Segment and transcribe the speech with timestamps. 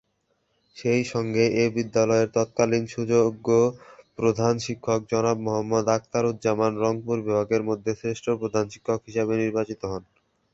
[0.77, 3.47] সেই সঙ্গে এ বিদ্যালয়ের তৎকালীন সুযোগ্য
[4.17, 10.03] প্রধান শিক্ষক জনাব মোহাম্মদ আখতারুজ্জামান রংপুর বিভাগের মধ্যে শ্রেষ্ঠ প্রধান শিক্ষক হিসেবে নির্বাচিত হন।